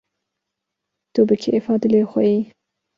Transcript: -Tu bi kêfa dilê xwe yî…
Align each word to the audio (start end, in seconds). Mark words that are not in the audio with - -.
-Tu 1.13 1.21
bi 1.27 1.35
kêfa 1.43 1.73
dilê 1.81 2.01
xwe 2.11 2.21
yî… 2.31 2.41